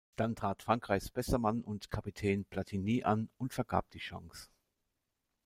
[0.15, 4.49] Dann trat Frankreichs bester Mann und Kapitän Platini an und vergab die Chance.